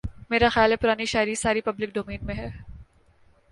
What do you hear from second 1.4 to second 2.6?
ساری public domain میں ہے